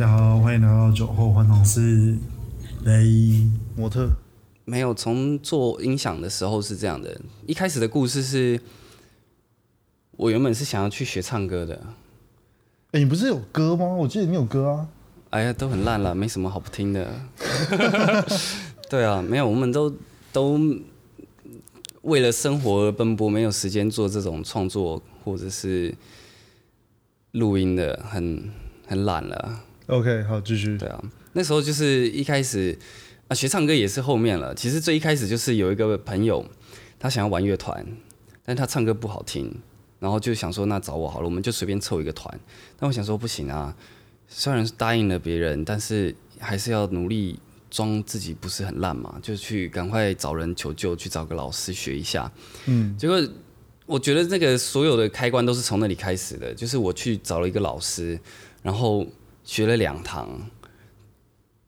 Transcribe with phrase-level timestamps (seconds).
[0.00, 2.16] 家好，欢迎来到酒后换装室。
[2.84, 3.46] 雷
[3.76, 4.08] 模特，
[4.64, 7.20] 没有从做音响的时候是这样的。
[7.46, 8.58] 一开始的故事是，
[10.12, 11.82] 我原本是想要去学唱歌的。
[12.92, 13.84] 哎、你不是有歌吗？
[13.84, 14.88] 我记得你有歌啊。
[15.28, 17.20] 哎呀，都很烂了，没什么好不听的。
[18.88, 19.94] 对啊，没有，我们都
[20.32, 20.58] 都
[22.00, 25.94] 为了生活而奔波，没有时间做这种创作或者是
[27.32, 28.50] 录音的，很
[28.86, 29.64] 很懒了。
[29.90, 30.78] OK，好，继续。
[30.78, 32.78] 对啊，那时候就是一开始
[33.26, 34.54] 啊，学唱歌也是后面了。
[34.54, 36.46] 其实最一开始就是有一个朋友，
[36.98, 37.84] 他想要玩乐团，
[38.44, 39.52] 但他唱歌不好听，
[39.98, 42.38] 然后就想说那找我好了，我们就随便凑一个团。
[42.78, 43.74] 但我想说不行啊，
[44.28, 47.36] 虽然是答应了别人，但是还是要努力
[47.68, 52.30] 装自己不是很烂嘛，就去赶快找人求救，去找个老师学一下。
[52.66, 53.20] 嗯，结果
[53.86, 58.16] 我觉得那个所有的开关都是从那里开始的，就是我去找了一个老师，
[58.62, 59.04] 然后
[59.50, 60.28] 学了两堂，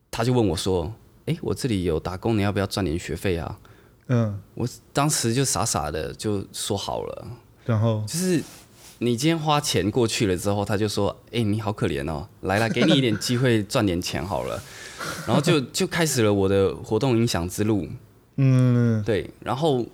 [0.09, 0.93] 他就问我说
[1.27, 3.59] ：“诶，我这里有打工，你要不要赚点学费啊
[4.07, 7.27] 嗯，？”我当时就傻傻的就说好了，
[7.65, 8.41] 然后就是。
[8.99, 14.63] 你今天花钱过去了之后，他就说：“诶，你好可怜哦，来了，给你一点机会赚点钱好了。”
[15.27, 17.85] 然后就就开始了我的活动影响之路。
[18.37, 19.85] 嗯，对，然后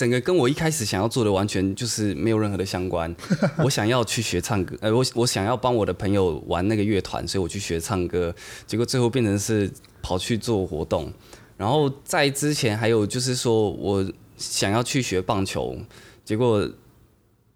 [0.00, 3.14] 整个跟我一开始想要做的完全就是没有任何的相关。
[3.62, 8.34] 我想要去学唱歌，呃，我我想要帮我的朋友玩那个乐团，所以我去学唱歌，
[8.66, 11.12] 结果最后变成是跑去做活动。
[11.58, 15.76] 然后在之前还有就是说我想要去学棒球，
[16.24, 16.66] 结果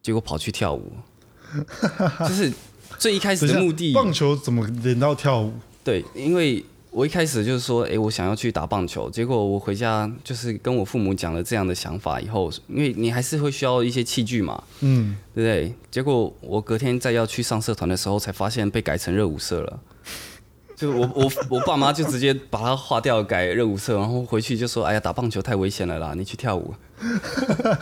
[0.03, 0.93] 结果跑去跳舞，
[2.29, 2.53] 就是
[2.99, 3.95] 最一开始的目的。
[3.95, 5.55] 棒球怎么连到跳舞？
[5.83, 6.63] 对，因为
[6.95, 15.75] 我一开始就是说，诶，我想要去打棒球，结果我回家就是跟我父母讲了这样的想法以后，因为你还是会需要一些器具嘛，嗯，对不对？
[15.91, 19.81] 结果我隔天再要去上社团的时候，才发现被改成热舞社了。
[20.77, 26.75] 就我我我爸妈就直接把它划掉，改热舞社，然后回去就说：“哎呀，打棒球太危险了啦，你去跳舞。”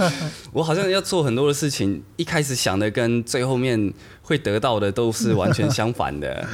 [0.53, 6.49] 我好像要做很多的事情，一开始想的跟最后面会得到的都是完全相反的。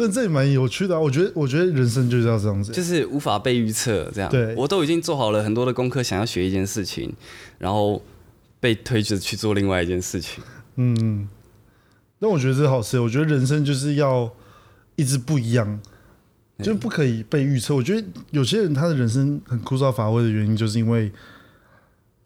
[0.00, 0.98] 但这也蛮有趣的啊。
[0.98, 2.72] 我觉得，我觉得人生就是要这样子。
[2.72, 4.30] 就是无法被预测，这样。
[4.30, 7.12] 对我都已经做好了很多的功课，想要学一件事情，
[7.58, 8.02] 然后
[8.58, 10.42] 被推着去做另外一件事情。
[10.76, 11.28] 嗯，
[12.20, 12.98] 那我觉得这好事。
[12.98, 14.32] 我觉得人生就是要
[14.96, 15.80] 一直不一样，
[16.62, 17.74] 就不可以被预测。
[17.74, 21.12] 我觉得有些人他的人生很枯燥乏味的原因，就是因为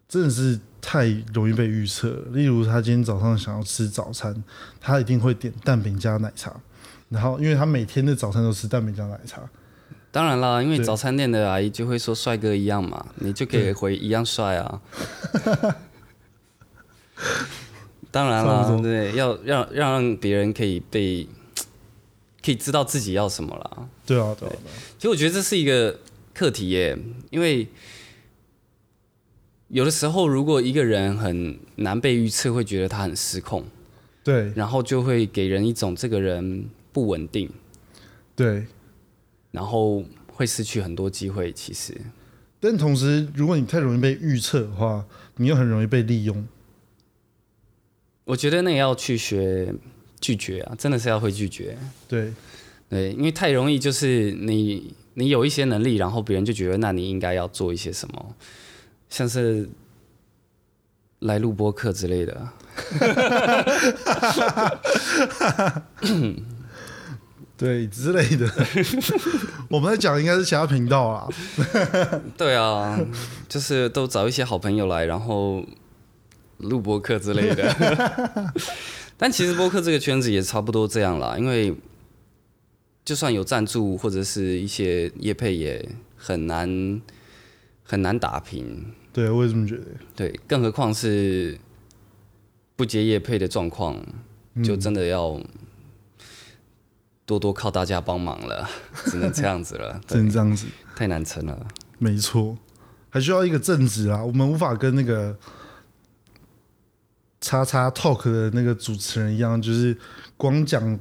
[0.08, 2.24] 真的是太容易被预测。
[2.32, 4.34] 例如，他今天早上想要吃早餐，
[4.80, 6.54] 他一定会点蛋饼加奶茶，
[7.08, 9.42] 然后因为他每天的早餐都吃蛋饼加奶茶。
[10.10, 14.80] 当然啦，因为早餐店的阿姨就会说帅哥一样嘛，你就可以回一样帅啊。
[18.12, 21.26] 当然啦对，要让让别人可以被
[22.44, 23.88] 可以知道自己要什么啦。
[24.06, 24.56] 对啊，对啊，对啊
[24.96, 25.98] 其实我觉得这是一个
[26.32, 26.96] 课题耶，
[27.30, 27.66] 因为
[29.66, 33.64] 有的时候如果一个人很难被预测，会觉得他很失控，
[34.22, 37.50] 对然后就会给人一种这个人不稳定，
[38.34, 38.66] 对。
[39.50, 41.52] 然后会失去很多机会。
[41.52, 41.94] 其实，
[42.58, 45.06] 但同时，如果你太容易被预测的话，
[45.36, 46.44] 你又很容易被利用。
[48.24, 49.72] 我觉得那也要去学
[50.20, 51.78] 拒绝啊，真的是要会拒绝。
[52.08, 52.32] 对，
[52.88, 58.34] 对，因为太容易就是你你有一些能力，然后别人就觉得那你应该要做一些什么，
[59.08, 59.68] 像是
[61.20, 62.48] 来录播课之类的。
[67.56, 68.50] 对之类的。
[69.70, 71.28] 我们在讲应该是其他频道啦。
[72.36, 72.98] 对啊，
[73.48, 75.64] 就是都找一些好朋友来，然后
[76.58, 78.52] 录播客之类的。
[79.16, 81.74] 但其实播客这个圈子也差不多这样啦，因为
[83.04, 87.00] 就算有赞助或者是一些业配，也很难
[87.84, 88.92] 很难打平。
[89.12, 89.84] 对，我也这么觉得。
[90.16, 91.56] 对，更何况是
[92.74, 93.96] 不接业配的状况，
[94.64, 95.40] 就真的要
[97.26, 98.68] 多多靠大家帮忙了，
[99.06, 100.00] 只能这样子了。
[100.06, 101.66] 只能，这样子，太难撑了。
[101.98, 102.56] 没错，
[103.10, 104.24] 还需要一个正职啊。
[104.24, 105.36] 我们无法跟那个
[107.40, 109.96] 叉叉 talk 的那个主持人一样，就是
[110.36, 110.98] 光讲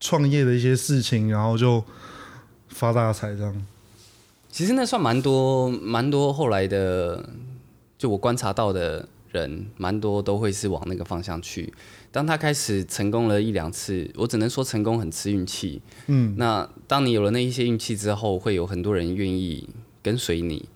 [0.00, 1.84] 创业的一些事情，然后就
[2.68, 3.66] 发大财这样。
[4.50, 7.28] 其实那算蛮多，蛮多后来的，
[7.96, 11.72] 就我观察到的人，蛮多都会是往那个方向去。
[12.10, 15.80] 当他开始成功了一两次，我只能说成功很吃运气。
[16.06, 19.68] 嗯，那当你有了那一些运气之后，会有很多人愿意
[20.02, 20.68] 跟随你，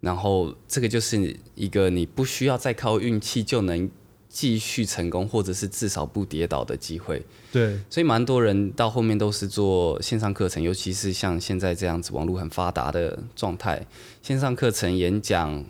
[0.00, 3.90] 然后这个就是一个你不需要再靠运气就能
[4.28, 7.24] 继续成功，或者是至少不跌倒的机会。
[7.52, 13.86] 对所以蛮多人到后面都是做线上课程，尤其是像现在这样子网络很发达的状态，
[14.22, 15.64] 线上课程、演讲，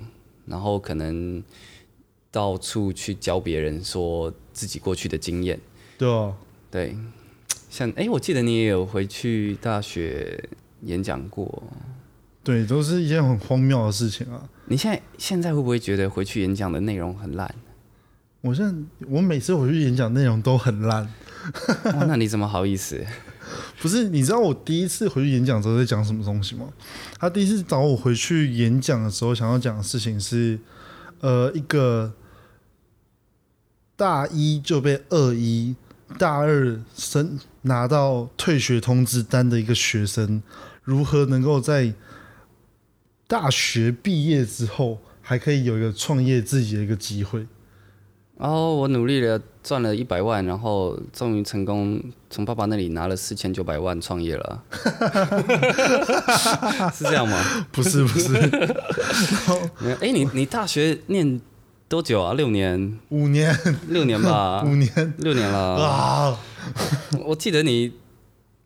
[0.47, 1.43] 然后可能
[2.35, 5.57] 到处去教别人说自己过去的经验。
[5.97, 6.35] 对啊，
[6.69, 6.97] 对，
[7.71, 10.49] 像哎、我记得你也有回去大学
[10.83, 11.63] 演讲过。
[12.43, 14.43] 对，都是一件很荒谬的事情啊。
[14.67, 17.55] 你现在现在会不会觉得回去演讲的内容很烂？
[18.41, 18.75] 我现在
[19.09, 21.09] 我每次回去演讲内容都很烂，
[21.95, 23.07] 哇那你怎么好意思？
[23.81, 24.09] 不是？
[24.09, 26.67] 你知道我第一次回去演讲的时候在讲什么东西吗？
[27.21, 30.59] 他第一次找我回去演讲的时候，想要讲的事情是，
[31.21, 32.13] 呃，一个
[33.97, 35.77] 大一就被二一，
[36.19, 40.43] 大二升拿到退学通知单的一个学生，
[40.83, 41.95] 如何能够在
[43.27, 47.47] 大学毕业之后还可以有一个创业自己的一个机会？
[48.37, 54.61] 然后，我努力了，赚了一百万，然后终于成功从爸爸那里拿了四千九百万创业了，
[56.93, 57.41] 是这样吗？
[57.71, 58.35] 不是不是，
[60.03, 61.41] 哎、你你大学念
[61.95, 62.35] 多久啊？
[62.35, 63.57] 六年，五年
[63.87, 65.77] 六年吧， 五年六年了。
[65.77, 66.37] 啊，
[67.25, 67.93] 我记得你，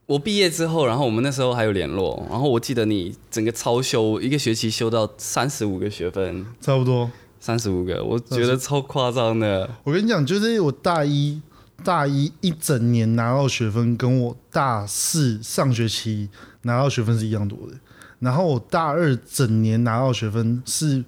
[0.07, 7.11] 我毕业之后，然后我们那时候还有联络，然后我记得你整个超修，一个学期修到三十五个学分，差不多。
[7.39, 9.69] 三十五个，我觉得超夸张的。
[9.85, 11.39] 我跟你讲，就是我大一
[11.85, 16.31] 大一一整年拿到学分，跟我大四上学期
[16.63, 17.75] 拿到学分是一样多的。
[18.21, 21.05] 然后我大二整年拿到学分是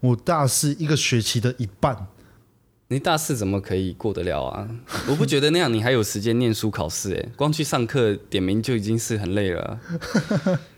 [0.00, 2.08] 我大四一个学期的一半。
[2.88, 4.68] 你大四怎么可以过得了啊？
[5.08, 9.78] 我不觉得那样，你还有时间念书考试，哎，光去上课点名就已经是很累了。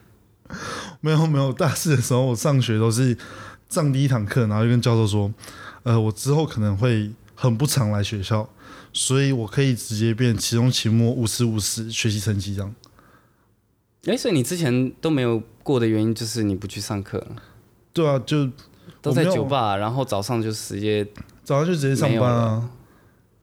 [1.01, 3.17] 没有没有，大四的时候我上学都是
[3.71, 5.33] 上第一堂课，然后就跟教授说，
[5.85, 8.47] 呃，我之后可能会很不常来学校，
[8.93, 12.75] 所以我可以直接变期中、期末五十五十学习成绩这样。
[14.05, 17.27] 哎、所以你之前都没有过的原因就是你不去上课，
[17.95, 18.51] 对啊，就
[19.03, 21.07] 都在酒吧，然后早上就直接
[21.45, 22.71] 早上就直接上班啊，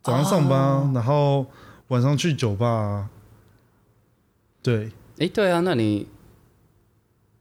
[0.02, 1.46] 早上上班、啊，然后
[1.90, 3.10] 晚上去酒吧啊。
[4.64, 4.90] 对，
[5.20, 6.08] 哎、对啊，那你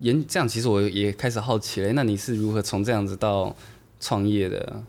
[0.00, 3.56] 演这样，其实我也开始好奇了，那你是如何从这样子到
[3.98, 4.82] 创业的？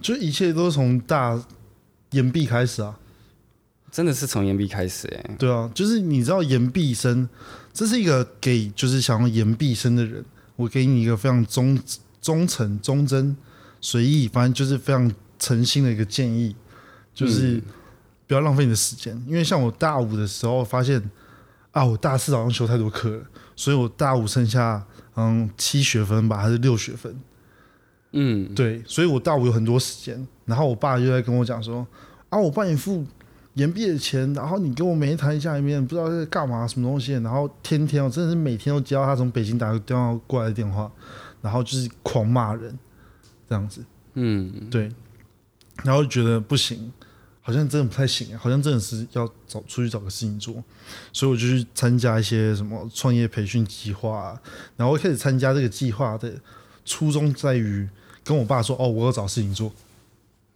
[0.00, 1.40] 就一切都是从大
[2.10, 2.98] 岩壁开始啊。
[3.90, 7.28] 真的是从岩壁开始，哎，对啊，就是你知道岩壁生，
[7.72, 11.76] 这是一个给就是想要岩壁生的人，我给你一个非常忠
[12.20, 13.36] 忠诚、忠贞、
[13.80, 16.54] 随意，反正就是非常诚心的一个建议，
[17.14, 17.62] 就是
[18.26, 19.20] 不要浪费你的时间。
[19.26, 21.02] 因为像我大五的时候发现
[21.72, 23.22] 啊，我大四好像修太多课了，
[23.56, 24.84] 所以我大五剩下
[25.16, 27.18] 嗯七学分吧，还是六学分？
[28.12, 30.26] 嗯，对，所以我大五有很多时间。
[30.44, 31.86] 然后我爸就在跟我讲说
[32.28, 33.06] 啊，我帮你付
[33.54, 40.90] 延毕的钱，然后你给我每一台家里面不知道在干嘛什么东西，然后天天我真的是每天都接到他从北京打个电话过来的电话，
[41.42, 42.78] 然后就是狂骂人
[43.48, 43.84] 这样子，
[44.14, 44.90] 嗯，对，
[45.84, 46.92] 然后就觉得不行，
[47.40, 50.62] 好像真的不太行，好像真的是要找出去找个事情做，
[51.12, 54.42] 所以我就去参加一些什么创业培训计划、啊，
[54.76, 56.32] 然后开始参加这个计划的
[56.84, 57.88] 初衷在于
[58.22, 59.72] 跟我爸说，哦，我要找事情做，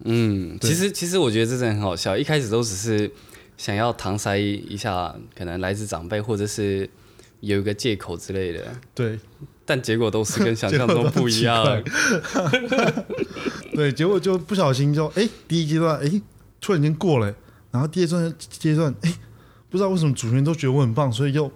[0.05, 3.11] 嗯，其实其实我觉得这真的很好笑，一开始都只是
[3.57, 6.89] 想要搪塞一下，可能来自长辈或者是
[7.45, 9.19] 有一个借口之类的，对，
[9.65, 11.65] 但结果都是跟想象中不一样。
[13.75, 16.23] 对，结果就不小心就哎、第一阶段哎、
[16.61, 17.35] 突然间过了，
[17.71, 19.15] 然后第二段阶段哎、
[19.69, 21.51] 不知道为什么主持人都觉得我很棒，所以又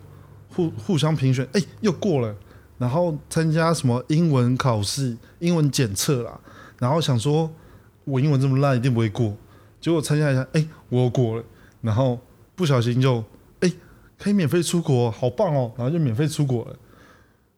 [0.49, 2.35] 互互相评选哎、又过了，
[2.79, 6.41] 然后参加什么英文考试、英文检测啦，
[6.79, 7.51] 然后想说
[8.05, 9.37] 我英文这么烂一定不会过，
[9.81, 11.45] 结果参加一下哎、我过了，
[11.83, 12.19] 然后
[12.57, 13.25] 不小心就哎、
[14.19, 16.77] 可以免费出国，好棒哦，然后就免费出国了。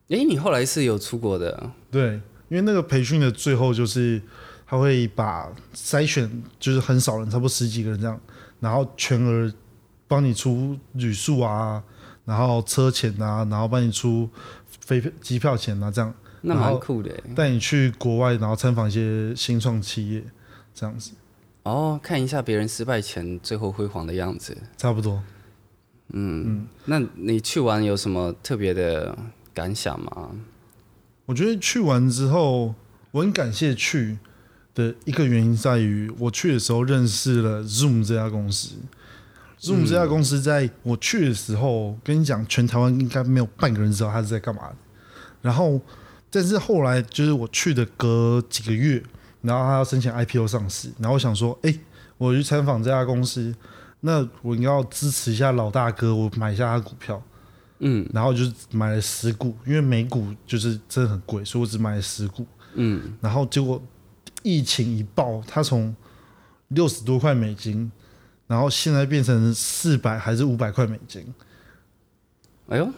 [0.09, 4.21] 诶，你后来是有出国的，对，因为那个培训的最后就是
[4.67, 8.21] 他会把筛选，就是很少人，差不多十几个人这样，
[8.59, 9.53] 然后全额
[10.07, 11.83] 帮你出旅宿啊，
[12.25, 14.29] 然后车钱啊，然后帮你出
[14.81, 16.13] 飞机票钱啊，这样
[16.43, 17.11] 那蛮酷的。
[17.37, 20.25] 带你去国外，然后参访一些新创企业，
[20.75, 21.13] 这样子
[21.63, 24.57] 哦，看一下别人失败前最后辉煌的样子。
[24.77, 25.23] 差不多。
[26.85, 29.17] 那你去完有什么特别的
[29.55, 30.31] 感想吗？
[31.27, 32.75] 我觉得去完之后，
[33.13, 34.19] 我很感谢去
[34.75, 38.77] 的一个原因在于，我去的时候认识了 Zoom 这家公司。
[39.61, 44.77] Zoom 这家公司在我去的时候，跟你讲，全台湾应该没有半个人知道他是在干嘛的。
[45.43, 45.81] 然后，
[46.31, 49.03] 但是后来就是我去的隔几个月，
[49.43, 51.75] 然后他要申请 IPO 上市，然后我想说，哎、
[52.17, 53.55] 我去参访这家公司，
[54.01, 57.23] 那我应该要支持一下老大哥，我买一下他股票，
[57.81, 63.83] 嗯然后就买了十股，因为每股就是真的很贵，所以我只买了十股，嗯，然后结果
[64.43, 65.95] 疫情一爆，它从
[66.69, 67.91] 六十多块美金，
[68.47, 71.35] 然后现在变成四百还是五百块美金。
[72.69, 72.89] 哎呦，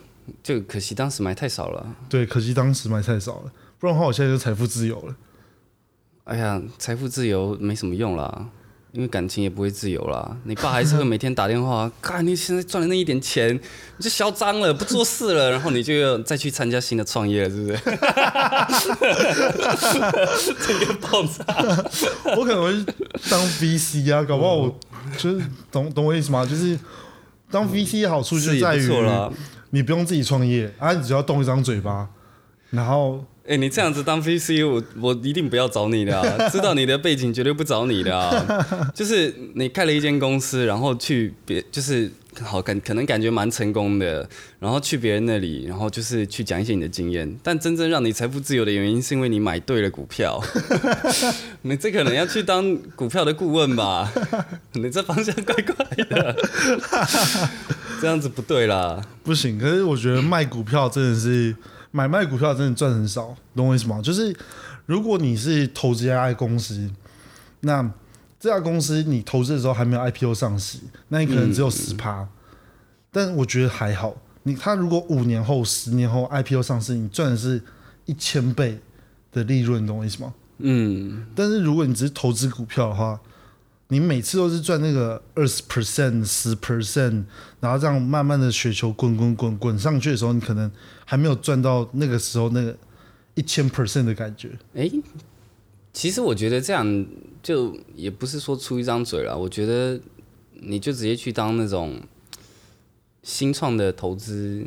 [0.42, 1.96] 就可惜当时买太少了。
[2.08, 5.16] 对，可惜当时买太少了，不然的话我现在就财富自由了。
[6.24, 8.48] 哎呀，财富自由没什么用啦，
[8.92, 10.36] 因为感情也不会自由啦。
[10.44, 13.60] 你爸还是会每天打电话， 看你现在赚的那一点钱，你
[14.04, 17.78] 就嚣张了，不做事了，然后你就要再去参加新的创业了，是不是？
[20.66, 21.44] 这个爆炸。
[22.36, 22.84] 我可能会
[23.30, 24.78] 当 VC 啊，搞不好我
[25.16, 26.44] 就是懂懂我意思吗？
[26.44, 26.78] 就是
[27.50, 28.90] 当 VC 的好处就在于。
[29.74, 32.06] 你不用自己创业啊，你只要动一张嘴巴，
[32.68, 36.48] 然后哎、你这样子当 VC，我我一定不要找你的！
[36.50, 38.90] 知道你的背景，绝对不找你的！
[38.94, 42.08] 就是你开了一间公司，然后去别就是
[42.40, 44.26] 好感可能感觉蛮成功的，
[44.60, 47.36] 然后去别人那里，然后就是去讲一些你的经验。
[47.42, 50.40] 但真正让你财富自由的原因，是因为你买对了股票。
[51.62, 54.10] 你这可能要去当股票的顾问吧？
[54.74, 56.36] 你这方向怪怪的，
[58.00, 59.04] 这样子不对啦。
[59.24, 59.58] 不行。
[59.58, 61.54] 可是我觉得卖股票真的是
[61.92, 64.00] 买卖股票真的赚很少，懂我意思吗？
[64.02, 64.34] 就是
[64.86, 66.90] 如果你是投资一家公司，
[67.60, 67.88] 那
[68.40, 72.26] 这家公司你投资的时候还没有 IPO 上市，那你可能只有十趴，
[73.12, 74.16] 但我觉得还好。
[74.42, 77.62] 你他如果五年后、十年后 IPO 上市，你赚的是
[78.06, 78.80] 一千倍
[79.30, 80.34] 的利润，懂我意思吗？
[80.58, 83.20] 嗯，但是如果你只是投资股票的话，
[83.92, 87.24] 你每次都是赚那个二十 percent、十 percent，
[87.60, 90.70] 然后这样慢慢的雪球滚滚滚滚上去的时候，你可能
[91.04, 92.74] 还没有赚到那个时候那个
[93.34, 94.48] 一千 percent 的感觉。
[94.74, 94.90] 哎、
[95.92, 97.06] 其实我觉得这样
[97.42, 100.00] 就也不是说出一张嘴了，我觉得
[100.54, 102.00] 你就直接去当那种
[103.22, 104.64] 新创的投资，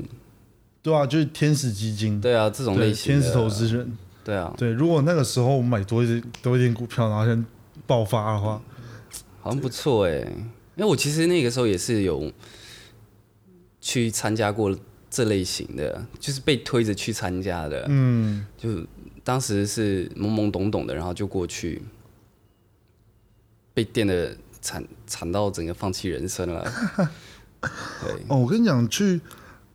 [0.83, 3.97] 对啊，就是天使基金，对啊，这种类型的天使投，资人。
[4.23, 7.43] 对啊，对，如果那个时候我买多一点多一点股票，然后先
[7.87, 8.61] 爆发的话，
[9.45, 10.17] 好像不错哎、
[10.75, 12.31] 因为我其实那个时候也是有
[13.79, 14.75] 去参加过
[15.07, 18.83] 这类型的，就是被推着去参加的，嗯，就
[19.23, 21.83] 当时是懵懵懂懂的，然后就过去，
[23.71, 26.63] 被电的惨惨到整个放弃人生了。
[28.01, 29.21] 对，哦，我跟你讲，去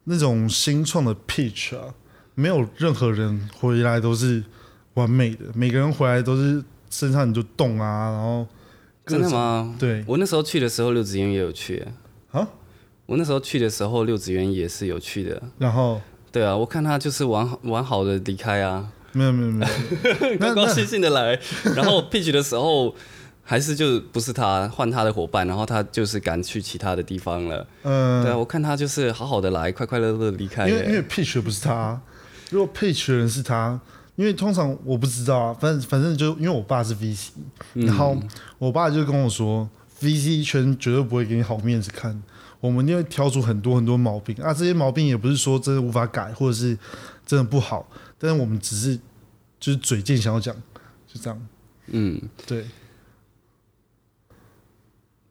[0.03, 1.95] 那种新创的 pitch 啊，
[2.35, 4.43] 没有任何人回来都是
[4.95, 8.49] 完美的，每个人回来都是身上你就动啊，然后各
[9.11, 9.39] 真的种？
[9.39, 9.75] 吗？
[9.79, 11.87] 对我那时候去的时候，六子渊也有去。
[12.33, 12.47] 啊，
[13.07, 15.43] 我那时候去的时候，六子渊也是有去的。
[15.59, 16.01] 然后
[16.31, 19.67] 对啊，我看他就是完好玩好的离开啊，没有没有没
[20.31, 21.39] 有， 高高兴兴的来。
[21.75, 22.95] 然后 pitch 的时候，
[23.43, 27.67] 还是就不是他换他的伙伴，然后他就是赶去其他的地方了。
[27.83, 30.73] 嗯、对啊，我看他就是好好的来，快快乐乐地离开耶。
[30.73, 32.01] 因为因为 pitch 不是他，
[32.51, 33.81] 如果 pitch 的人是他，
[34.21, 37.31] 因为通常我不知道啊，反正反正就因为我爸是 VC，、
[37.73, 38.15] 然嗯后
[38.59, 39.67] 我爸就跟我说
[39.99, 42.23] ，VC 圈绝对不会给你好面子看，
[42.61, 46.77] 我们一定会挑出很多很多毛病啊，这些毛病也不是说真的无法改，或者是
[47.25, 48.95] 真的不好，但是我们只是
[49.59, 50.55] 就是嘴贱想要讲，
[51.07, 51.47] 就这样，
[51.87, 52.67] 嗯，对，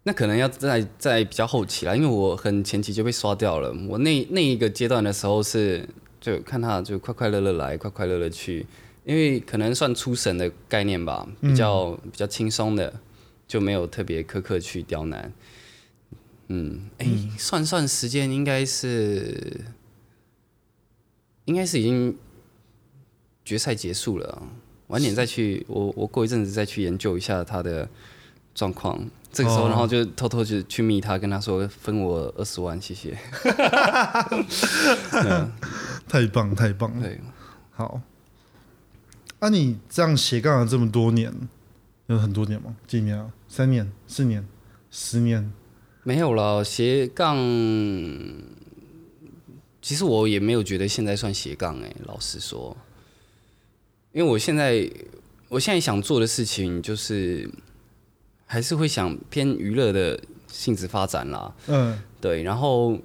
[0.02, 3.72] 那可能要在在比较后期啦，因为我很前期就被刷掉了。
[3.88, 5.88] 我那那一个阶段的时候是
[6.20, 8.66] 就看他就快快乐乐来，快快乐乐去，
[9.06, 13.00] 因为可能算出神的概念吧，比较、比较轻松的，
[13.48, 15.32] 就没有特别苛刻去刁难。
[16.48, 17.08] 嗯，哎、
[17.38, 19.62] 算算时间应该是
[21.46, 22.18] 应该是已经
[23.46, 24.44] 决赛结束了啊，
[24.88, 27.88] 晚点再去，我我过一阵子再去研究一下他的
[28.54, 29.10] 状况。
[29.32, 33.18] 这个时候，哦然后就偷偷就去密他，跟他说分我二十万，谢谢。
[36.08, 37.20] 太棒太棒了，对，
[37.72, 38.02] 好。
[39.40, 41.34] 啊，你这样斜杠了这么多年，
[42.08, 42.76] 有很多年吗？
[42.88, 43.32] 几年啊？
[43.48, 44.46] 三年、四年、
[44.92, 45.52] 十年？
[46.04, 47.38] 没有了斜杠。
[49.82, 52.76] 其实我也没有觉得现在算斜杠哎、老实说，
[54.12, 54.92] 因为我现在
[55.48, 57.50] 我现在想做的事情就是
[58.52, 61.54] 还是会想偏娱乐的性质发展啦。
[61.68, 62.98] 嗯对，然后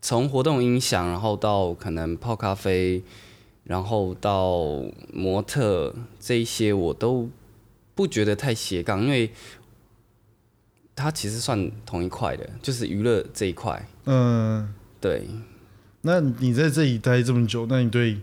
[0.00, 3.02] 从活动音响，然后到可能泡咖啡，
[3.64, 7.28] 然后到模特这一些，我都
[7.96, 9.32] 不觉得太斜杠，因为
[10.94, 13.88] 它其实算同一块的，就是娱乐这一块。
[14.04, 14.72] 嗯。
[15.00, 15.28] 对，
[16.02, 18.20] 那你在这里待这么久，那你对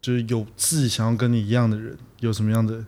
[0.00, 2.84] 就是有志想要跟你一样的人，有什么样的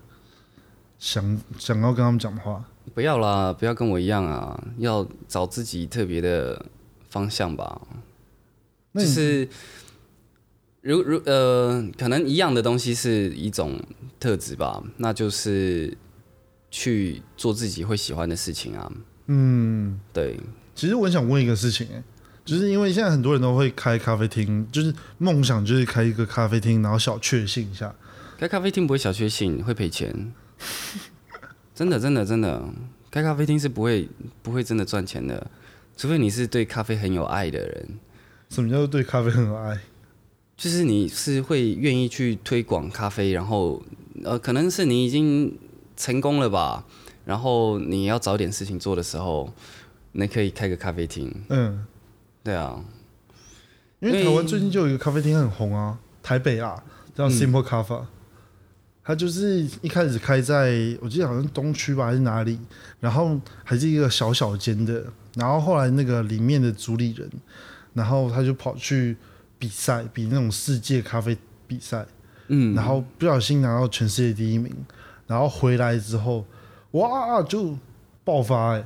[1.01, 2.65] 想想要跟他们讲的话？
[2.95, 6.67] 不要啦，不要跟我一样啊，要找自己特别的
[7.09, 7.81] 方向吧。
[8.95, 9.49] 就是
[10.83, 13.81] 如如呃，可能一样的东西是一种
[14.19, 15.97] 特质吧，那就是
[16.71, 18.93] 去做自己会喜欢的事情啊。
[19.27, 20.39] 嗯，对，
[20.75, 22.03] 其实我很想问一个事情、哎，
[22.45, 27.95] 就是因为现在很多人都会开咖啡厅，就是梦想就是开一个咖啡厅，然后小确幸一下。
[28.37, 30.33] 开咖啡厅不会小确幸，会赔钱。
[31.75, 32.63] 真的，真的，真的，
[33.11, 34.09] 开咖啡厅是不会
[34.43, 35.51] 不会真的赚钱的，
[35.97, 37.89] 除非你是对咖啡很有爱的人，
[38.51, 39.79] 什么叫做对咖啡很有爱？
[40.57, 43.83] 就是你是会愿意去推广咖啡，然后
[44.25, 45.59] 呃，可能是你已经
[45.97, 46.85] 成功了吧，
[47.25, 49.51] 然后你要找点事情做的时候，
[50.13, 51.35] 你可以开个咖啡厅。
[51.49, 51.87] 嗯，
[52.45, 52.85] 对啊，
[54.01, 58.05] 因为台湾最近就有一个咖啡厅很红啊，台北啊，叫 Simple Cafe，、
[59.03, 62.59] 它就是一开始开在我记得好像东区吧还是哪里，
[63.01, 65.05] 然后还是一个小小间的，
[65.35, 67.29] 然后后来那个里面的主理人，
[67.95, 69.17] 然后他就跑去
[69.59, 72.07] 比赛，比那种世界咖啡比赛，
[72.49, 74.73] 嗯，然后不小心拿到全世界第一名，
[75.27, 76.45] 然后回来之后，
[76.93, 77.77] 哇，就
[78.23, 78.85] 爆发哎、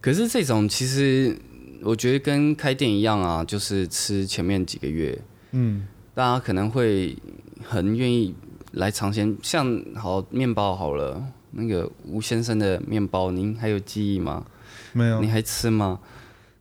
[0.00, 1.36] 可是这种其实
[1.82, 5.86] 我觉得跟开店一样啊，就是吃前面几个月，嗯。
[6.14, 7.14] 大家可能会
[7.62, 8.34] 很愿意
[8.76, 9.36] 来尝鲜。
[9.42, 14.46] 像好面包好了，那个吴先生的面包，您还有记忆吗？
[14.92, 16.00] 没有你，还吃吗？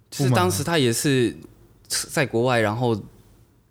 [0.10, 1.36] 就是当时他也是
[1.88, 2.98] 在国外，然后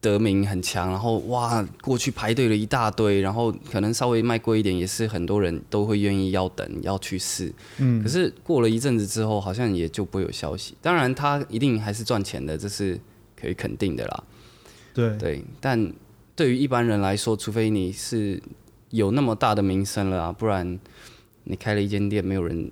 [0.01, 7.53] 得名很强，然后哇，过去排队了一大堆，然后可能稍微卖贵一点，也是很多人都会愿意要等要去试。
[7.79, 10.75] 嗯可是过了一阵子之后，好像也就不会有消息。
[10.83, 13.01] 当然，他一定还是赚钱的，这是
[13.35, 14.25] 可以肯定的啦。
[14.93, 15.93] 对，对，但
[16.37, 18.43] 对于一般人来说，除非你是
[18.91, 20.79] 有那么大的名声了啊，不然
[21.45, 22.71] 你开了一间店，没有人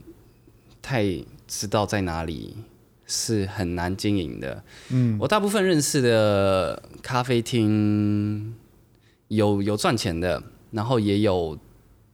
[0.81, 1.05] 太
[1.47, 2.57] 知道在哪里，
[3.07, 4.65] 是很难经营的。
[4.91, 8.55] 嗯我大部分认识的咖啡厅
[9.29, 11.59] 有有赚钱的，然后也有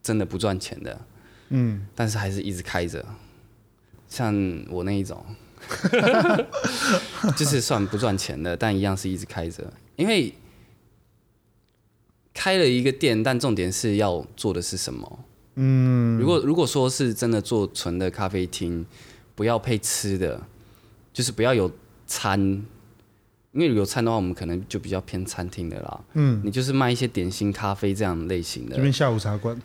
[0.02, 1.00] 真的不赚钱的，
[1.48, 3.04] 嗯，但是还是一直开着。
[4.08, 4.34] 像
[4.70, 5.22] 我那一种，
[7.36, 9.70] 就是算不赚钱的，但一样是一直开着。
[9.96, 10.32] 因为
[12.38, 15.18] 开了一个店，但重点是要做的是什么？
[15.56, 18.86] 嗯，如果如果说是真的做纯的咖啡厅，
[19.34, 20.40] 不要配吃的，
[21.12, 21.68] 就是不要有
[22.06, 22.38] 餐，
[23.50, 26.00] 因为有餐的话，我们可能就比较偏餐厅的啦。
[26.14, 29.60] 嗯，你就是卖一些点心、咖啡这样类型的这，边下午茶馆，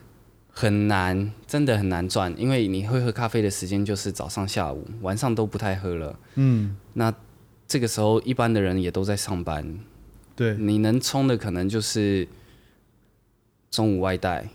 [0.49, 6.17] 很难，真的很难赚，因为你会喝咖啡的时间就是早上、下午，晚上都不太喝了。
[6.33, 7.13] 嗯，那
[7.67, 9.77] 这个时候，一般的人也都在上班，
[10.35, 12.27] 对，你能冲的可能就是
[13.73, 14.47] 中午外带，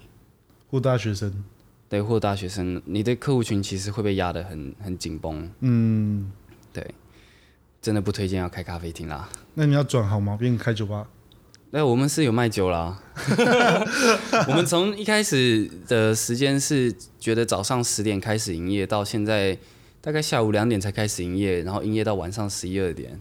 [0.71, 1.43] 或大学生，
[1.89, 6.31] 对，或大学生，你的客户群其实会被压得很很紧绷，嗯，
[6.73, 6.95] 对，
[7.83, 9.29] 真的不推荐要开咖啡厅啦。
[9.55, 10.37] 那你要转好吗？
[10.39, 11.09] 变开酒吧？
[11.71, 13.03] 那我们是有卖酒啦，
[14.47, 19.59] 我们从一开始的时间是觉得早上十点开始营业，到现在
[20.01, 23.21] 大概下午两点才开始营业，然后营业到晚上十一二点，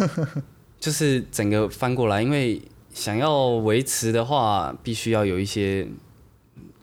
[0.78, 2.60] 就是整个翻过来，因为
[2.94, 5.86] 想要维持的话，必须要有一些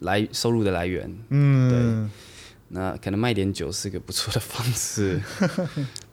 [0.00, 2.10] 来收入的来源，嗯，对
[2.68, 5.20] 那可能卖点酒是个不错的方式，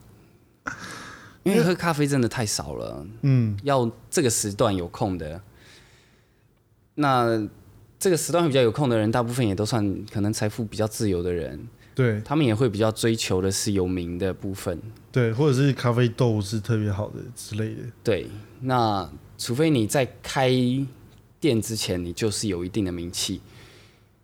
[1.44, 5.42] 因为喝咖啡真的太少了，嗯，要这个时段有空的，
[6.96, 7.48] 那
[8.00, 12.22] 这个时段会比较有空的人，大部分也都算可能财富比较自由的人，对。
[12.22, 14.82] 他们也会比较追求的是有名的部分。
[15.12, 18.28] 对，或者是咖啡豆是特别好的之类的，对，
[18.62, 19.10] 那
[19.40, 20.52] 除非你在开
[21.40, 23.40] 店之前，你就是有一定的名气，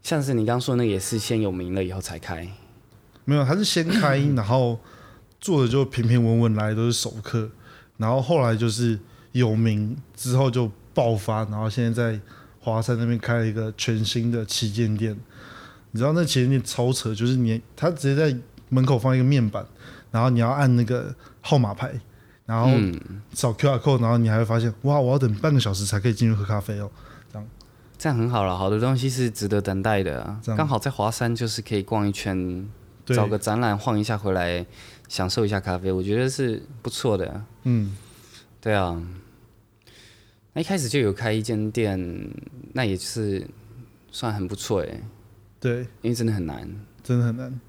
[0.04, 2.46] 像是你刚说的那也是先有名了以后才开。
[3.24, 4.78] 没有，他是先开，然后
[5.40, 7.50] 做的就平平稳稳来，都是熟客，
[7.96, 9.00] 然后后来就是
[9.32, 12.20] 有名之后就爆发，然后现在在
[12.60, 15.18] 华山那边开了一个全新的旗舰店，
[15.92, 19.66] 你知道那旗舰店超扯，就是你他直接在门口放一个面板，
[20.12, 22.00] 然后你要按那个号码牌，
[22.46, 23.00] 然后嗯，
[23.34, 26.92] 扫 QR code，然后你还会发现，哇，我要等半个小时才可以进去喝咖啡哦。
[27.32, 27.48] 这样
[27.98, 32.70] 这样很好了，好的东西是值得等待的刚好在华山就是可以逛一圈，
[33.06, 34.66] 找个展览晃一下回来，
[35.08, 37.44] 享受一下咖啡，我觉得是不错的。
[37.64, 37.96] 嗯，
[38.62, 39.02] 对啊，
[40.54, 42.30] 那一开始就有开一间店，
[42.74, 43.48] 那也是
[44.12, 45.02] 算很不错哎，
[45.60, 46.70] 对，因为真的很难。
[47.02, 47.60] 真的很难。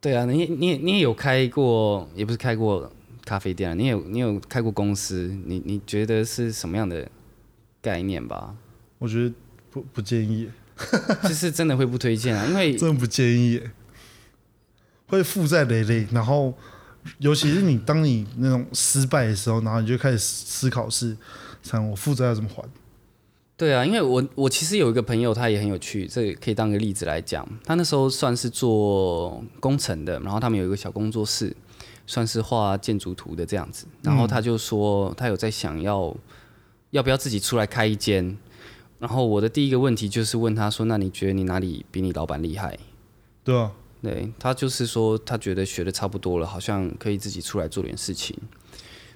[0.00, 2.90] 对啊，你你你也有开过，也不是开过
[3.24, 7.06] 咖啡店啊，你有你有开过公司，你你觉得是什么样的
[7.82, 8.54] 概念吧？
[8.98, 9.34] 我觉得
[9.70, 10.48] 不不建议，
[11.24, 13.70] 就是真的会不推荐啊，因为 真的不建议耶，
[15.06, 16.06] 会负债累累。
[16.12, 16.54] 然后，
[17.18, 21.14] 尤其是你当你那种失败的时候，然后你就开始思考是，
[21.62, 22.62] 想我负债要怎么还？
[23.60, 27.46] 对啊，因为我我其实有一个朋友，他也很有趣，这个可以当个例子来讲。
[27.62, 31.54] 他那时候算是做工程的，然后他们有一个小工作室，
[32.06, 33.84] 算是画建筑图的这样子。
[34.00, 36.16] 然后他就说，他有在想要
[36.92, 38.34] 要不要自己出来开一间。
[38.98, 42.78] 然后我的第一个问题就是问他说：“那你觉得你哪里比你老板厉害
[43.44, 48.34] 对啊，？”对他就是说，他觉得学的差不多了，好像可以自己出来做点事情。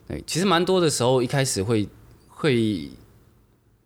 [0.06, 1.88] 对，其实蛮多的时候，一开始会
[2.28, 2.90] 会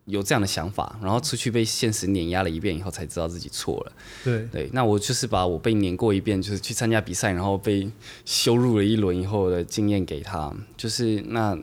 [0.08, 3.92] 有这样的想法，然后出去被现实碾压了一遍以后，才知道自己错了。
[4.24, 7.88] 对，对，那我就是把我被碾过一遍，就是去参加比赛，然后被
[8.24, 10.52] 羞辱了一轮以后的经验给他。
[10.76, 11.56] 就是那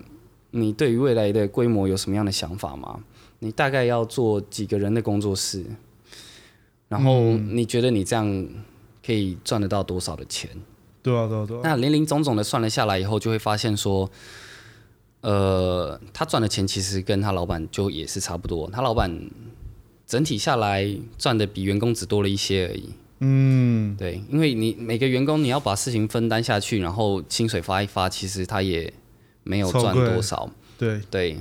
[0.52, 3.00] 你对于未来的规模有什么样的想法吗？
[3.40, 5.64] 你大概要做几个人的工作室？
[6.88, 8.48] 然后你觉得你这样
[9.04, 10.50] 可以赚得到多少的钱？
[11.02, 14.10] 对啊，对啊，对啊，那零零总总的算了下来以后，就会发现说，
[15.26, 19.12] 呃，他赚的钱其实跟他老板就也是差不多，他老板
[20.06, 22.90] 整体下来赚的比员工只多了一些而已。
[23.22, 28.94] 嗯，对，因为你每个员工你要把事情分担下去，然后薪水发一发，其实他也
[29.44, 30.48] 没有赚多少。
[30.78, 31.40] 对，对，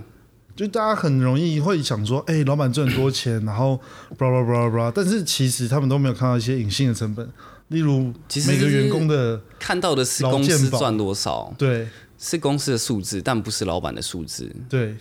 [0.57, 3.79] 就大家很容易会想说，哎、老板赚很多钱，然后
[4.17, 7.29] blah blah blah blah，但是其实他们都没有看到一些隐性的成本，
[7.69, 11.87] 例如其实每个员工的看到的是公司赚多少，对
[12.25, 14.51] 是公司的数字，但不是老板的数字。
[14.67, 14.97] 对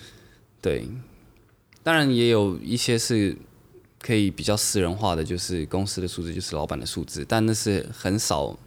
[0.61, 0.85] 对，
[1.81, 3.33] 当然也有一些是
[4.01, 8.59] 可以比较私人化的，就是公司的数字就是老板的数字，但那是很少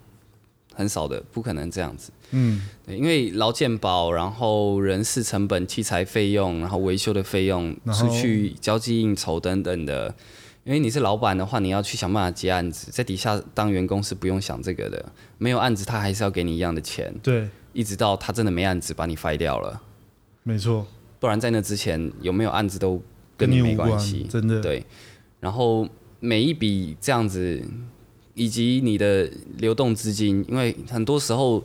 [0.74, 2.10] 很少的，不可能这样子。
[2.30, 10.14] 嗯，对，因为劳健保，然后人事成本、器材费用，然后维修的费用，出去交际应酬等等的。
[10.64, 15.12] 因为你是老板的话，你要去想办法接案子，在底下当员工是不用想这个的。
[15.36, 19.82] 没有案子，他还是要给你一样的钱，对，一直到他真的没案子把你废掉了。
[20.42, 20.86] 没错，
[21.20, 23.02] 不然在那之前有没有案子都
[23.36, 24.26] 跟你没关系，。
[24.30, 24.82] 真的，对，
[25.40, 25.86] 然后
[26.18, 27.62] 每一笔这样子，
[28.32, 31.62] 以及你的流动资金，因为很多时候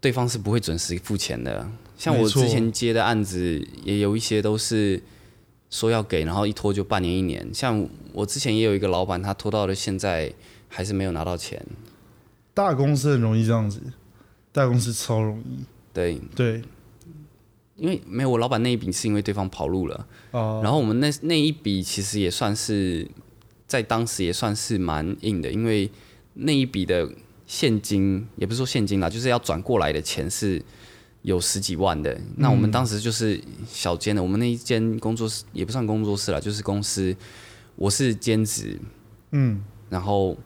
[0.00, 1.70] 对方是不会准时付钱的。
[1.96, 5.00] 像我之前接的案子，也有一些都是
[5.70, 7.48] 说要给，然后一拖就半年一年。
[7.54, 10.32] 像我之前也有一个老板，他拖到了现在
[10.68, 11.64] 还是没有拿到钱。
[12.52, 13.80] 大公司很容易这样子，
[14.52, 16.62] 大公司超容易，对，对。
[17.74, 20.06] 因为没有我老板那一笔是因为对方跑路了。
[20.30, 23.08] 啊，然后我们那那一笔其实也算是
[23.66, 25.90] 在当时也算是蛮硬的，因为
[26.34, 27.10] 那一笔的
[27.46, 30.62] 现金也不是说现金啦，就是要转过来的钱是
[31.22, 32.16] 有十几万的。
[32.36, 37.16] 那我们当时就是小间的，我们那一间工作室也不算工作室啦，就是公司，
[37.74, 38.78] 我是兼职，
[39.32, 40.36] 嗯，然后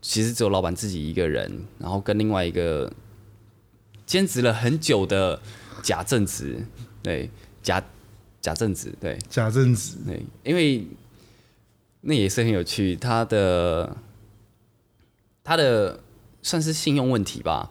[0.00, 2.92] 其实只有老板自己一个人，然后跟另外一个
[4.06, 5.40] 兼职了很久的
[5.82, 6.64] 假正职，
[7.02, 7.30] 对
[7.62, 7.82] 假
[8.40, 9.18] 假正职，对。
[9.28, 10.86] 假正职，对，因为
[12.02, 13.96] 那也是很有趣，他的
[15.44, 16.00] 他的
[16.42, 17.70] 算是信用问题吧，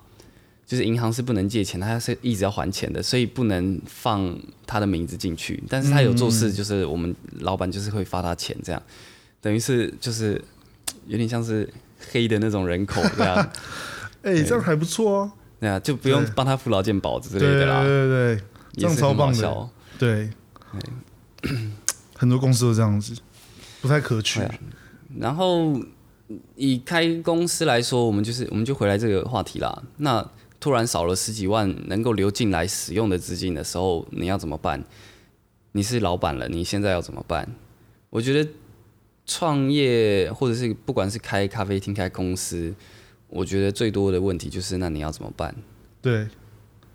[0.65, 5.62] 就是银行是不能借钱，他是一直要还钱的，所以不能放他的名字进去。
[5.67, 8.82] 但是他有做事，就是我们老板就是会发他钱，这样
[9.41, 10.41] 等于是就是
[11.08, 11.67] 有点像是
[12.12, 13.36] 黑的那种人口这样，
[14.24, 18.43] 哎、这样还不错啊，对啊，就不用帮他付劳健保之对对类的啦，对对，
[18.74, 20.30] 这样超棒的，对，
[22.17, 23.15] 很多公司都这样子，
[23.80, 24.54] 不太可取，啊。
[25.19, 25.80] 然后
[26.56, 29.84] 以开公司来说，我们就是我们就回来这个话题啦。
[29.97, 30.28] 那
[30.60, 34.84] 突然少了十几万能够流进来使用的资金的时候，你要怎么办？
[35.74, 37.47] 你是老板了，你现在要怎么办？
[38.10, 38.50] 我觉得
[39.26, 42.74] 创业或者是不管是开咖啡厅、开公司，
[43.32, 45.56] 我觉得最多的问题就是那你要怎么办？
[46.02, 46.28] 对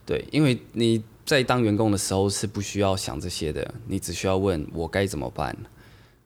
[0.05, 5.57] 对，因为你在当员工的时候是不需要想这些的，你只需要问我该怎么办，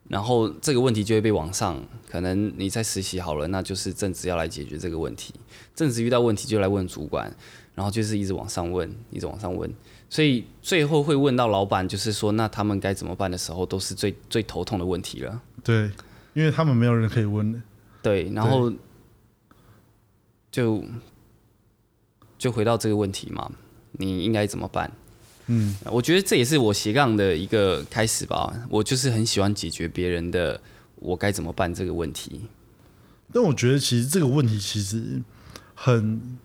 [0.08, 1.82] 然后这个问题就会被往上。
[2.10, 5.32] 可能你在实习好了，那就是正职要来解决这个问题，
[5.74, 7.34] 正职遇到问题就来问主管，
[7.74, 9.72] 然后就是一直往上问，一直往上问，
[10.10, 15.40] 所以最后会问到老板，就是说那他们该怎么办的时候，都是最最头痛的问题了。
[15.62, 15.90] 对，
[16.34, 17.60] 因为他们没有人可以问的，
[18.02, 18.70] 对，然后
[20.50, 20.84] 就
[22.38, 23.50] 就回到这个问题嘛，
[23.92, 24.90] 你应该怎么办？
[25.46, 28.52] 嗯，我觉得这也是我斜杠的一个开始吧。
[28.68, 30.60] 我就是很喜欢解决别人的
[30.96, 32.42] 我该怎么办这个问题。
[33.32, 35.20] 但我觉得其实这个问题其实
[35.74, 36.38] 很，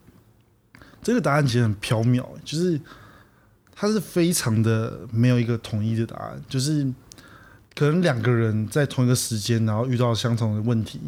[1.04, 2.80] 这个答案其实很缥缈，就是
[3.74, 6.84] 它是非常的没有一个统一的答案，就是
[7.76, 11.00] 可能两个人在同一个时间，然后遇到相同的问题，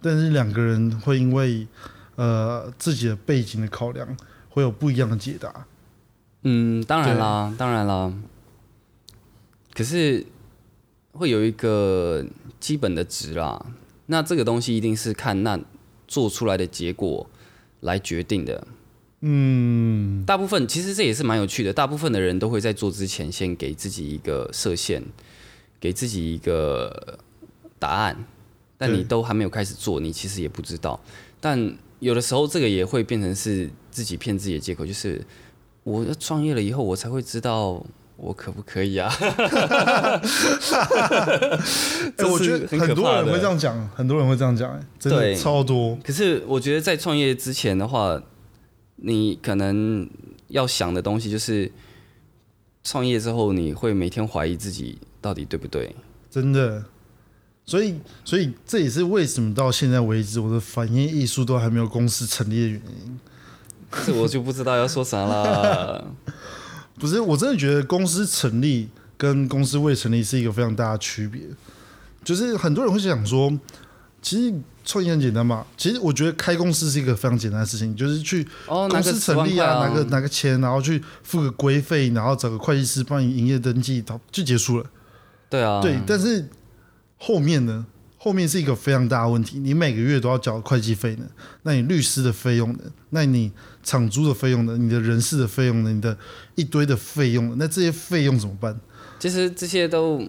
[0.00, 1.66] 但是两个人会因为
[2.16, 4.16] 呃自己的背景的考量，
[4.48, 5.66] 会有不一样的解答。
[6.42, 8.12] 嗯，当然啦，当然啦。
[9.72, 10.24] 可是
[11.12, 12.24] 会有一个
[12.60, 13.66] 基本的值啦，
[14.06, 15.58] 那这个东西一定是看那
[16.06, 17.28] 做出来的结果
[17.80, 18.66] 来决定的。
[19.26, 25.02] 嗯，大部分其实这也是蛮有趣的，大部分的人都会在做之前先给自己一个设限，
[25.80, 27.18] 给自己一个
[27.78, 28.26] 答案，
[28.76, 31.00] 但你都还没有开始做，你其实也不知道。
[31.40, 31.74] 但
[32.04, 35.24] 有的时候这个也会变成是自己骗自己的借口，就是
[35.84, 37.82] 我要创业了以后，我才会知道
[38.16, 39.10] 我可不可以啊。
[39.16, 40.20] 哎、
[42.14, 45.98] 这我觉得很多人会这样讲，很多人会这样讲、哎，真的超多。
[46.04, 48.22] 可是我觉得在创业之前的话，
[48.96, 50.06] 你可能
[50.48, 51.72] 要想的东西就是，
[52.82, 55.96] 创业之后你会每天怀疑自己到底对不对。
[56.30, 56.84] 真的。
[57.66, 63.18] 所以，所以这也是为什么到现在为止，我的反应艺术都还没有公司成立的原因。
[64.04, 66.04] 这我就不知道要说啥了。
[66.98, 71.40] 不是，我真的觉得公司成立跟公司未成立是一个非常大的区别。
[72.22, 73.52] 就是很多人会想说，
[74.22, 75.66] 其实创业很简单嘛。
[75.76, 84.86] 其实我觉得开公司是一个非常简单的事情，就是去公司成立啊，拿个拿个钱，然后去付个规费，然后找个会计师帮你营业登记，到就结束了。
[85.50, 86.48] 对啊，对，但是
[87.24, 87.86] 后面呢？
[88.18, 91.26] 后面是一个非常大的问题，你每个月都要缴会计费呢，
[91.62, 92.80] 那你律师的费用呢？
[93.10, 93.50] 那你
[93.82, 94.76] 场租的费用呢？
[94.76, 95.90] 你的人事的费用呢？
[95.90, 96.16] 你的
[96.54, 98.78] 一堆的费用，那这些费用怎么办？
[99.18, 100.26] 其实这些都，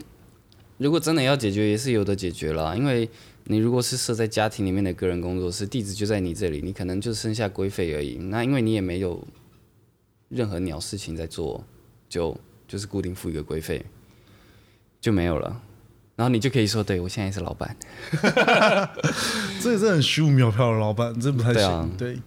[0.77, 2.77] 如果真的要解决，也是有的解决了。
[2.77, 3.09] 因为
[3.45, 8.15] 你如果是设在家庭里面的个人工作室，地址就在你这里，你可能就剩下规费而已。
[8.15, 9.25] 那因为你也没有
[10.29, 11.65] 任何鸟事情在做，
[12.09, 13.85] 就就是固定付一个规费，
[14.99, 15.61] 就没有了。
[16.15, 17.75] 然后你就可以说，对我现在是老板。
[19.61, 21.53] 这也是很虚无缥缈的老板，这不太行。
[21.53, 22.19] 对啊对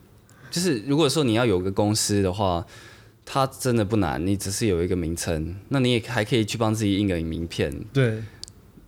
[0.51, 2.67] 就是如果说你要有个公司的话，
[3.25, 8.23] 它真的不难，你只是有一个名称，那你也还可以去帮自己印个名片，对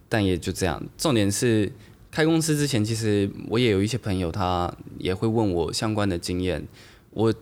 [0.08, 0.82] 但也就这样。
[0.96, 1.70] 重点是
[2.10, 6.66] 开公司之前，其实我也有一些朋友，他也会问我相关的经验。
[7.10, 7.32] 我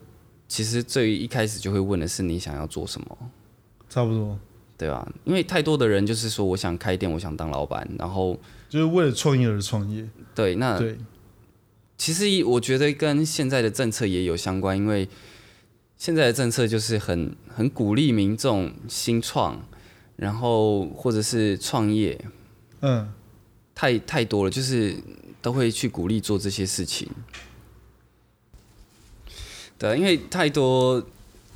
[0.49, 3.17] 其实最一开始就会问的是你想要做什么，
[3.89, 4.39] 差不多，
[4.79, 5.07] 对啊？
[5.25, 8.39] 因为太多的人就是说我想开店，我想当老板，然后
[8.71, 10.09] 就是为了创业而创业。
[10.35, 10.97] 对，那对
[11.99, 15.09] 其实我觉得跟现在的政策也有相关，因为
[15.97, 19.61] 现在的政策就是很很鼓励民众新创，
[20.15, 22.25] 然后或者是创业，
[22.83, 23.13] 嗯，
[23.75, 24.95] 太太多了，就是
[25.43, 27.09] 都会去鼓励做这些事情。
[29.77, 31.05] 对啊，因为太多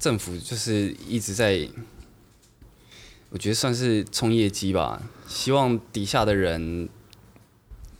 [0.00, 1.68] 政府就是一直在，
[3.32, 6.88] 我觉得算是冲业绩吧，希望底下的人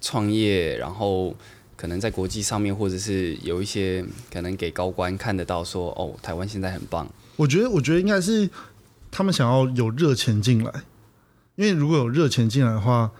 [0.01, 1.35] 创业，然后
[1.75, 7.09] 可能在国际上面，或者是有一些可能给高官看得到说，哦，台湾现在很棒。
[7.37, 8.49] 我觉得，我觉得应该是
[9.11, 10.71] 他们想要有热钱进来，
[11.57, 13.11] 因为如果有热钱进来的话，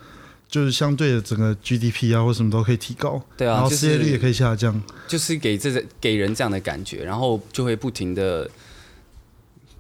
[0.47, 4.83] 就是相对的整个 GDP 啊或什么都可以提高，对啊，然后失业率也可以下降。
[5.09, 8.51] 就是给这给人这样的感觉，然后就会不停的，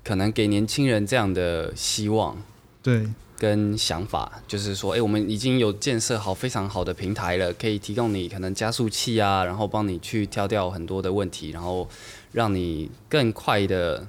[0.04, 2.36] 可能给年轻人这样的希望
[2.82, 11.88] 对跟想法，就是说，哎、我们已经有建设好非常好的平台了，可以提供你可能加速器啊，然后帮你去挑掉很多的问题，然后
[12.30, 14.06] 让你更快的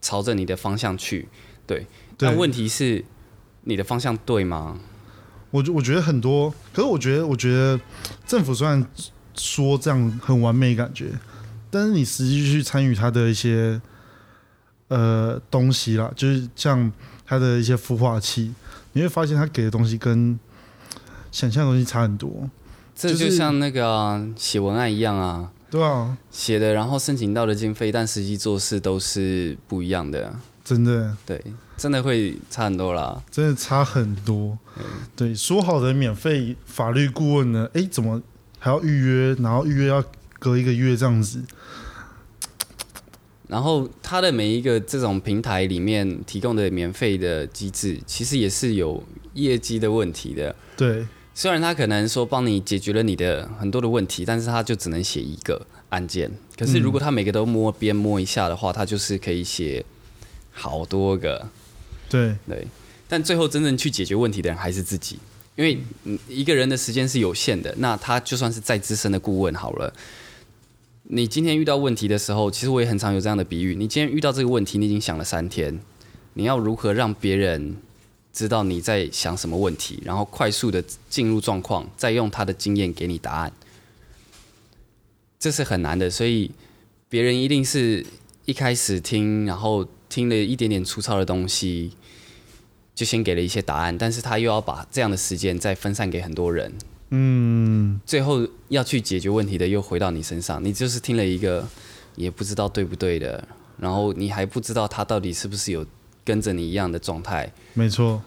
[0.00, 1.28] 朝着你的方向去。
[1.66, 1.86] 对，
[2.16, 3.04] 对但问题是，
[3.64, 4.80] 你的方向对吗？
[5.50, 7.78] 我觉我觉得很多，可是我觉得，我觉得
[8.26, 8.86] 政府虽然
[9.34, 11.10] 说这样很完美感觉，
[11.70, 13.80] 但是你实际去参与它的一些
[14.90, 16.92] 呃东西啦，就是像
[17.24, 18.52] 它的一些孵化器，
[18.92, 20.38] 你会发现它给的东西跟
[21.32, 22.50] 想象的东西差很多，
[22.94, 30.34] 这就就是像那个啊写、文案一样啊，对啊，写的，然后申请到的经费，但实际做事都是不一样的。
[30.64, 31.42] 真的对，
[31.76, 33.22] 真的会差很多啦。
[33.30, 34.58] 真的差很多。
[35.16, 37.68] 对，说好的免费法律顾问呢？
[37.74, 38.20] 哎，怎么
[38.58, 39.34] 还要预约？
[39.40, 40.04] 然后预约要
[40.38, 41.42] 隔一个月这样子？
[43.50, 49.02] 然后它的每一个这种平台里面提供的免费的机制，其实也是有
[49.34, 50.54] 业绩的问题的。
[50.76, 56.30] 对虽然它可能说帮你解决了你的很多的问题，但是它就只能写一个案件。
[56.56, 59.84] 可是如果它每个都摸边摸一下的话，它就是可以写
[60.52, 61.48] 好多个。
[62.08, 62.66] 对对，
[63.08, 65.18] 但最后真正去解决问题的人还是自己，
[65.56, 69.92] 因为嗯一个人的时间是有限的，那他就算是再资深的顾问好了，
[71.12, 73.74] 你今天遇到问题的时候，其实我也很常有这样的比喻。
[73.74, 75.80] 你今天遇到这个问题，你已经想了三天，
[76.34, 77.78] 你要如何让别人
[78.32, 83.52] 知道你在想什么问题，然后快速的进入状况，再用他的经验给你答案，
[85.40, 86.08] 这是很难的。
[86.08, 86.52] 所以
[87.08, 88.06] 别人一定是
[88.44, 91.90] 一开始听，然后听了一点点粗糙的东西，
[92.94, 96.72] 就先给了一些答案，但是他又要把这样的时间再分散给很多人。
[97.10, 101.66] 嗯，最后要去解决问题的又回到你身上，你就是听了一个
[102.16, 103.46] 也不知道对不对的，
[103.78, 105.84] 然后你还不知道他到底是不是有
[106.24, 108.22] 跟着你一样的状态，没错，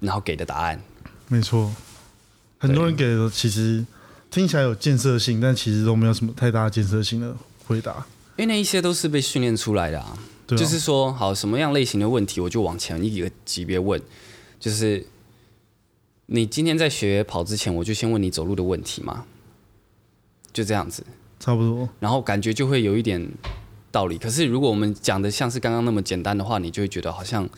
[0.00, 0.80] 然后给的答案。
[1.28, 1.72] 没错。
[2.58, 3.86] 很多人给的其实
[4.30, 7.34] 听起来有建设性，但其实都没有什么太大建设性的
[7.66, 8.04] 回答。
[8.36, 10.18] 因为那一些都是被训练出来的啊，
[10.48, 14.00] 就是说，好什么样类型的问题，我就往前一个级别问，
[14.58, 15.06] 就是
[16.32, 19.26] 你今天在学跑之前，我就先问你走路的问题嘛，
[20.52, 21.04] 就这样子。
[21.40, 21.88] 差不多。
[21.98, 23.28] 然后感觉就会有一点
[23.90, 24.16] 道理。
[24.16, 27.48] 可是如果我们讲的像是刚刚那么简单的话，你就会觉得好像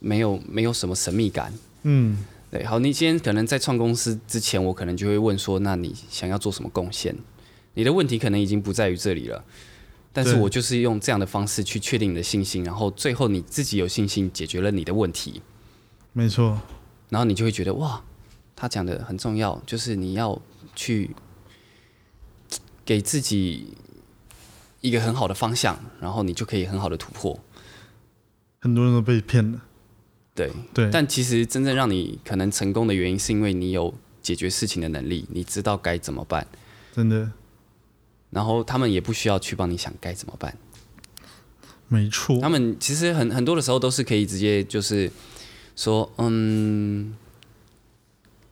[0.00, 1.54] 没有没有什么神秘感。
[1.84, 7.14] 嗯，对，好，你今天可能在创公司之前，我可能就会问说，那你想要做什么贡献？
[7.74, 9.44] 你的问题可能已经不在于这里了，
[10.12, 15.40] 但是我就是用这样的方式去确定你的信心，然后最后你自己有信心解决了你的问题，
[16.12, 16.58] 没错。
[17.08, 18.02] 然后你就会觉得哇，
[18.54, 20.40] 他讲的很重要，就是你要
[20.74, 21.10] 去
[22.84, 23.74] 给自己
[24.80, 27.38] 一个很好的方向，然后你就可以很好的突破。
[28.60, 29.62] 很多人都被骗了。
[30.34, 33.92] 对，对，但其实真正让你可能成功的原因，是因为你有
[34.22, 36.46] 解决事情的能力，你知道该怎么办，
[36.94, 37.30] 真的
[38.30, 40.56] 然后他们也不需要去帮你想该怎么办。
[41.88, 42.38] 没错。
[42.40, 45.10] 他们其实很很多的时候都是可以直接就是
[45.78, 47.14] 说，嗯，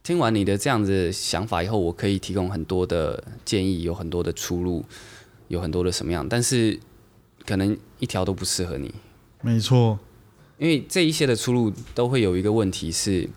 [0.04, 4.84] 听完你的这样子想法以后，我可以提供很多的建议，有很多的出路，
[5.48, 6.78] 有很多的什么样，但是
[7.44, 8.94] 可能一条都不适合你，
[9.42, 9.98] 没错。
[10.56, 13.28] 因为这一些的出路都会有一个问题是，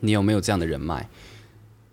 [0.00, 1.06] 你有没有这样的人脉？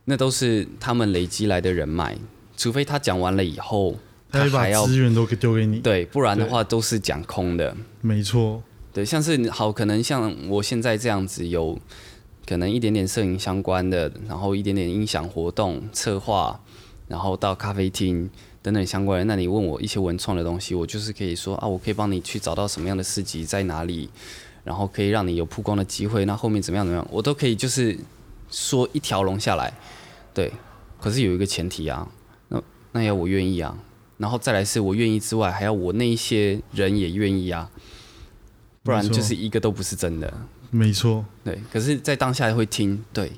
[0.05, 2.17] 那都是他们累积来的人脉，
[2.55, 3.99] 除非他讲完了以后，
[4.31, 5.79] 他会把资源都给丢给你。
[5.79, 7.75] 对，不然的话都是讲空的。
[7.99, 8.63] 没错。
[8.99, 11.79] 对，像是好，可能像我现在这样子，有
[12.45, 16.59] 可能一点点摄影相关的，然后一点点音响活动策划，
[17.07, 18.29] 然后到咖啡厅
[18.61, 19.23] 等等相关的。
[19.23, 24.09] 那你问我一些文创的东西，我就是可以说啊，我可以帮你去找到什么样的市集在哪里，
[24.65, 26.25] 然后可以让你有曝光的机会。
[26.25, 27.97] 那后面怎么样怎么样，我都可以就是
[28.51, 29.73] 说一条龙下来。
[30.33, 30.51] 对，
[30.99, 32.05] 可是有一个前提啊，
[32.49, 33.77] 那那要我愿意啊，
[34.17, 37.71] 然后再来是我愿意之外，还要我那一些人也愿意啊。
[38.83, 40.33] 不然就是一个都不是真的。
[40.71, 43.31] 没错，对，可是，在当下会听，对，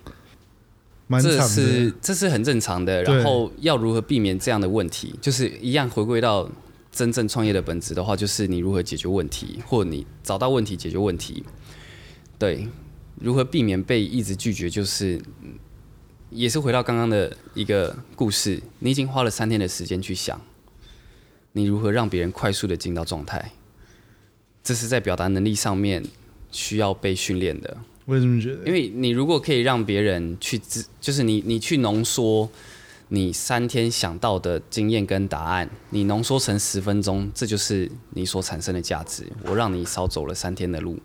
[1.21, 1.93] 这是。
[2.01, 3.03] 这是很正常的。
[3.03, 6.49] 然后要如何避免这样的问题，就是一样回归到
[6.91, 11.43] 真正创业的本质的话，就是你如何解决问题，或你找到问题解决问题。
[12.37, 12.67] 对，
[13.15, 15.53] 如何避免被一直拒绝，就是嗯
[16.29, 20.41] 也是回到刚刚的一个故事，你已经花了三天的时间去想，
[21.53, 23.51] 你如何让别人快速的进到状态，
[24.63, 26.03] 这是在表达能力上面
[26.51, 27.77] 需要被训练的。
[28.05, 28.65] 为什么觉得。
[28.65, 32.49] 因为你如果可以让别人去知，就是你你去浓缩
[33.09, 39.27] 你三天想到的经验跟答案，你浓缩成十分钟，这就是你所产生的价值。
[39.43, 40.97] 我让你少走了三天的路，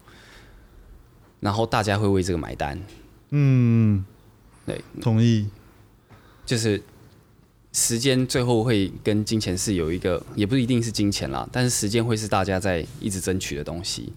[1.41, 2.81] 然后大家会为这个买单。
[3.31, 4.05] 嗯，
[4.65, 5.49] 对，同意。
[6.45, 6.81] 就是
[7.77, 14.11] 时间最后会跟金钱是有一个，也不一定是金钱啦，但是时间会是大家在一直争取的东西。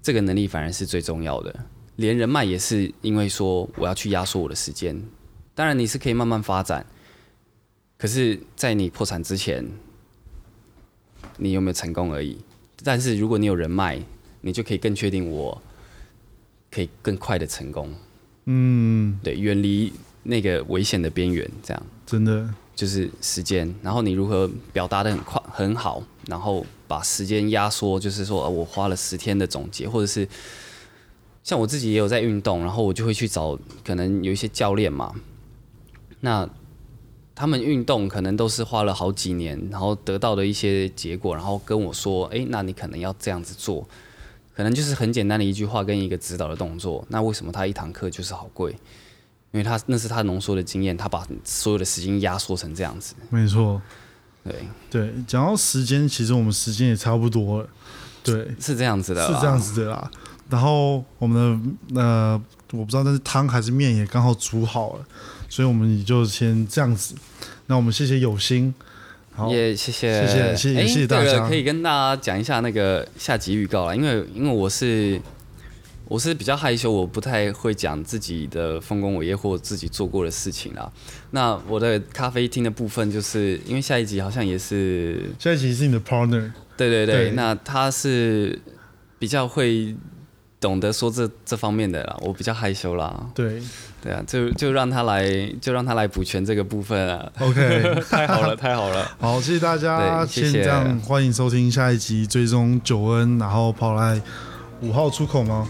[0.00, 1.52] 这个能力反而是最重要的。
[1.96, 5.02] 连人脉也是因为说我要去压缩我的时间，
[5.52, 6.86] 当然你是可以慢慢发展，
[7.98, 9.68] 可是，在你破产之前，
[11.38, 12.38] 你有没有成功而已。
[12.84, 14.00] 但是如果你有人脉，
[14.42, 15.60] 你就可以更确定我
[16.70, 17.92] 可以更快的成功，
[18.44, 21.82] 嗯，对，远离那个危险的边缘，这样。
[22.06, 22.48] 真的。
[22.76, 30.28] 就是时间，然后你如何表达的很快很好，然后把时间压缩，就是说、我花了十天的总结，或者是
[31.42, 35.14] 像我自己也有在运动，然后我就会去找可能有一些教练嘛，
[36.20, 36.46] 那
[37.34, 43.88] 他们运动可能都是花了好几年，然后得到的一些结果，然后跟我说，诶，那你可能要这样子做，
[44.54, 48.76] 可能就是很简单的一句话跟一个指导的动作，那为什么他一堂课就是好贵？
[49.56, 53.14] 因为他那是他浓缩的经验，他把所有的时间压缩成这样子。
[53.30, 53.80] 没错，
[54.44, 54.54] 对，
[54.90, 57.68] 对，讲到时间，其实我们时间也差不多了，
[58.22, 59.58] 对，是这样子的，是这样。
[59.58, 60.10] 子的啦。
[60.50, 62.42] 然后我们的呃，
[62.72, 65.04] 我不知道，那是汤还是面也刚好煮好了，
[65.48, 67.14] 所以我们也就先这样子。
[67.66, 68.72] 那我们谢谢有心，
[69.34, 75.20] 好，也谢谢谢谢谢谢大家可以跟大家讲一下那个下集预告啦，因为因为我是
[76.08, 80.90] 我是比较害羞，我不太会讲自己的丰功伟业或自己做过的事情啦。
[81.32, 88.56] 那我的咖啡厅的部分，就是因为下一集好像也是，下一集是你的 partner，对对对，对那他是
[89.18, 89.96] 比较会
[90.60, 93.28] 懂得说这这方面的啦，我比较害羞啦。
[93.34, 93.60] 对
[94.00, 95.28] 对啊，就就让他来，
[95.60, 97.32] 就让他来补全这个部分啊。
[97.40, 99.10] ，OK， 太好了，太好了。
[99.18, 104.22] 好，谢谢大家，对谢谢先这样，欢迎收听下一集，追踪九恩，然后跑来
[104.82, 105.66] 五号出口吗？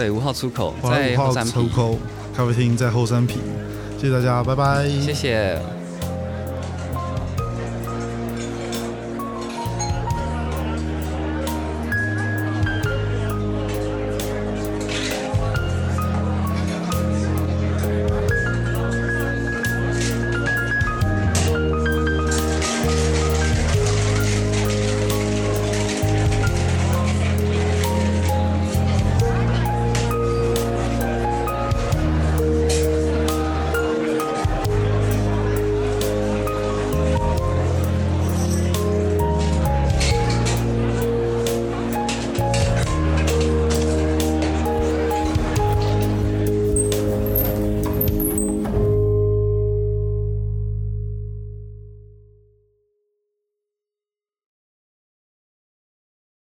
[0.00, 1.98] 对，五号出口跑来五号在后山皮，出口
[2.34, 3.36] 咖啡厅在后山坪，
[3.98, 5.79] 谢谢大家，拜拜，谢谢。